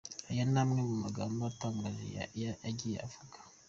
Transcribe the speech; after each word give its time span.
Aya 0.29 0.43
ni 0.51 0.59
amwe 0.61 0.79
mu 0.89 0.95
magambo 1.03 1.39
atangaje 1.51 2.05
yagiye 2.41 2.97
avuga:. 3.07 3.37